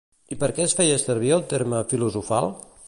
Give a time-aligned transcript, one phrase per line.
[0.35, 2.53] I per què es feia servir el terme “filosofal”?